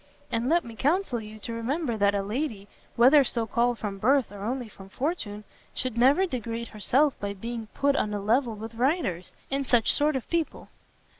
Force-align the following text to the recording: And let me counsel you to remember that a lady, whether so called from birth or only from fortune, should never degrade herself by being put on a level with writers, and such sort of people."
And 0.31 0.49
let 0.49 0.63
me 0.65 0.75
counsel 0.75 1.21
you 1.21 1.37
to 1.37 1.53
remember 1.53 1.95
that 1.95 2.15
a 2.15 2.23
lady, 2.23 2.67
whether 2.95 3.23
so 3.23 3.45
called 3.45 3.77
from 3.77 3.99
birth 3.99 4.31
or 4.31 4.41
only 4.43 4.67
from 4.67 4.89
fortune, 4.89 5.43
should 5.75 5.95
never 5.95 6.25
degrade 6.25 6.69
herself 6.69 7.13
by 7.19 7.35
being 7.35 7.67
put 7.75 7.95
on 7.95 8.11
a 8.11 8.19
level 8.19 8.55
with 8.55 8.73
writers, 8.73 9.31
and 9.51 9.63
such 9.63 9.93
sort 9.93 10.15
of 10.15 10.27
people." 10.31 10.69